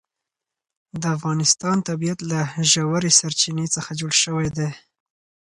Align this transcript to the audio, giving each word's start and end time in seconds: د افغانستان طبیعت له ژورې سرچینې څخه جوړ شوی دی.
د 1.01 1.03
افغانستان 1.15 1.77
طبیعت 1.89 2.19
له 2.31 2.39
ژورې 2.71 3.11
سرچینې 3.19 3.67
څخه 3.75 3.91
جوړ 3.99 4.11
شوی 4.23 4.47
دی. 4.57 4.69